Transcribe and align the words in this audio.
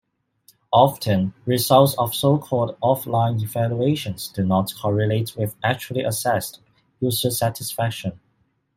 Often, 0.73 1.35
results 1.45 1.93
of 1.99 2.15
so-called 2.15 2.75
offline 2.81 3.39
evaluations 3.39 4.29
do 4.29 4.43
not 4.43 4.73
correlate 4.81 5.35
with 5.37 5.55
actually 5.63 6.01
assessed 6.03 6.59
user-satisfaction. 7.01 8.19